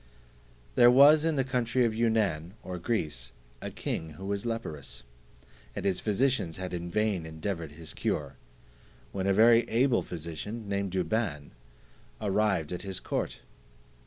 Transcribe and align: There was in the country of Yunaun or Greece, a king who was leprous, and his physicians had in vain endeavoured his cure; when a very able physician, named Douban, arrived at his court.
There 0.73 0.89
was 0.89 1.23
in 1.23 1.35
the 1.35 1.43
country 1.43 1.85
of 1.85 1.93
Yunaun 1.93 2.53
or 2.63 2.79
Greece, 2.79 3.31
a 3.61 3.69
king 3.69 4.13
who 4.13 4.25
was 4.25 4.47
leprous, 4.47 5.03
and 5.75 5.85
his 5.85 5.99
physicians 5.99 6.57
had 6.57 6.73
in 6.73 6.89
vain 6.89 7.23
endeavoured 7.23 7.73
his 7.73 7.93
cure; 7.93 8.35
when 9.11 9.27
a 9.27 9.31
very 9.33 9.59
able 9.69 10.01
physician, 10.01 10.67
named 10.67 10.93
Douban, 10.93 11.51
arrived 12.19 12.71
at 12.71 12.81
his 12.81 12.99
court. 12.99 13.41